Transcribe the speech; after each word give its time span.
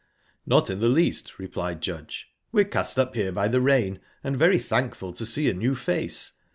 "Not 0.47 0.71
in 0.71 0.79
the 0.79 0.89
least," 0.89 1.37
replied 1.37 1.79
Judge. 1.79 2.31
"We're 2.51 2.65
cast 2.65 2.97
up 2.97 3.13
here 3.13 3.31
by 3.31 3.47
the 3.49 3.61
rain, 3.61 3.99
and 4.23 4.35
very 4.35 4.57
thankful 4.57 5.13
to 5.13 5.27
see 5.27 5.47
a 5.47 5.53
new 5.53 5.75
face. 5.75 6.31